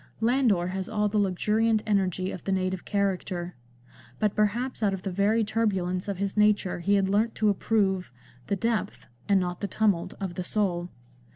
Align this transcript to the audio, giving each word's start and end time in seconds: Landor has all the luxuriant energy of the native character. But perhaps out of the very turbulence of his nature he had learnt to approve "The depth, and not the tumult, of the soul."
Landor 0.19 0.69
has 0.69 0.89
all 0.89 1.09
the 1.09 1.19
luxuriant 1.19 1.83
energy 1.85 2.31
of 2.31 2.43
the 2.43 2.51
native 2.51 2.85
character. 2.85 3.55
But 4.17 4.33
perhaps 4.33 4.81
out 4.81 4.95
of 4.95 5.03
the 5.03 5.11
very 5.11 5.43
turbulence 5.43 6.07
of 6.07 6.17
his 6.17 6.35
nature 6.35 6.79
he 6.79 6.95
had 6.95 7.07
learnt 7.07 7.35
to 7.35 7.49
approve 7.49 8.11
"The 8.47 8.55
depth, 8.55 9.05
and 9.29 9.39
not 9.39 9.61
the 9.61 9.67
tumult, 9.67 10.15
of 10.19 10.33
the 10.33 10.43
soul." 10.43 10.89